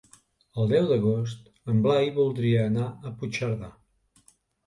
[0.61, 1.43] El deu d'agost
[1.73, 3.69] en Blai voldria anar a Puigcerdà.